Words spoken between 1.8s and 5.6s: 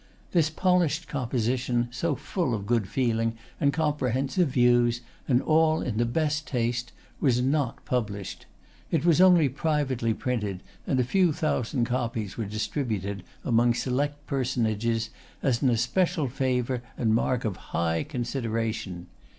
so full of good feeling and comprehensive views, and